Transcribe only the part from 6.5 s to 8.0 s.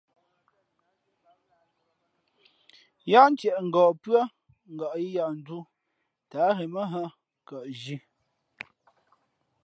ghen mα nhᾱ, nkαʼzhi.